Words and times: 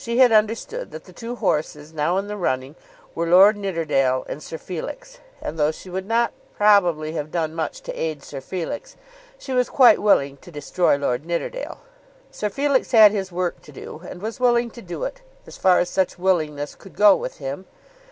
She 0.03 0.17
had 0.17 0.31
understood 0.31 0.89
that 0.93 1.03
the 1.03 1.13
two 1.13 1.35
horses 1.35 1.93
now 1.93 2.17
in 2.17 2.25
the 2.25 2.35
running 2.35 2.75
were 3.13 3.27
Lord 3.27 3.55
Nidderdale 3.55 4.25
and 4.27 4.41
Sir 4.41 4.57
Felix; 4.57 5.19
and 5.39 5.59
though 5.59 5.69
she 5.71 5.91
would 5.91 6.07
not 6.07 6.33
probably 6.57 7.11
have 7.11 7.29
done 7.29 7.53
much 7.53 7.81
to 7.81 7.93
aid 7.93 8.23
Sir 8.23 8.41
Felix, 8.41 8.97
she 9.37 9.53
was 9.53 9.69
quite 9.69 10.01
willing 10.01 10.37
to 10.37 10.49
destroy 10.49 10.97
Lord 10.97 11.23
Nidderdale. 11.23 11.81
Sir 12.31 12.49
Felix 12.49 12.93
had 12.93 13.11
his 13.11 13.31
work 13.31 13.61
to 13.61 13.71
do, 13.71 14.01
and 14.09 14.23
was 14.23 14.39
willing 14.39 14.71
to 14.71 14.81
do 14.81 15.03
it, 15.03 15.21
as 15.45 15.55
far 15.55 15.77
as 15.77 15.87
such 15.89 16.17
willingness 16.17 16.73
could 16.73 16.95
go 16.95 17.15
with 17.15 17.37
him. 17.37 17.67